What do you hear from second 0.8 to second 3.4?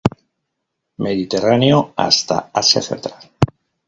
Mediterráneo hasta Asia central.